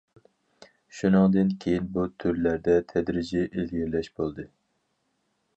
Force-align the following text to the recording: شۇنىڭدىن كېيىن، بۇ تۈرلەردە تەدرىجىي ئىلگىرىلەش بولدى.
شۇنىڭدىن 0.99 1.51
كېيىن، 1.65 1.91
بۇ 1.97 2.07
تۈرلەردە 2.23 2.79
تەدرىجىي 2.93 3.47
ئىلگىرىلەش 3.51 4.11
بولدى. 4.23 4.51